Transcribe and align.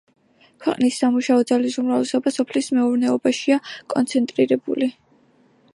ქვეყნის 0.63 0.95
სამუშაო 1.01 1.43
ძალის 1.51 1.77
უმრავლესობა 1.83 2.33
სოფლის 2.39 2.69
მეურნეობაშია 2.77 3.61
კონცენტრირებული. 3.95 4.91